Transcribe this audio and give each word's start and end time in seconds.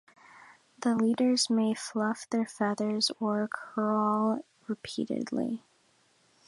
The 0.79 0.95
leaders 0.95 1.47
may 1.47 1.75
fluff 1.75 2.27
their 2.31 2.47
feathers 2.47 3.11
or 3.19 3.47
caroll 3.47 4.43
repeatedly. 4.67 5.61